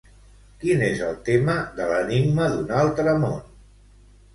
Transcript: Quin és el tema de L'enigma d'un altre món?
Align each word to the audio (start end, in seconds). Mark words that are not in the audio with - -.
Quin 0.63 0.81
és 0.87 1.03
el 1.09 1.13
tema 1.29 1.59
de 1.77 1.89
L'enigma 1.95 2.51
d'un 2.59 2.77
altre 2.83 3.19
món? 3.25 3.41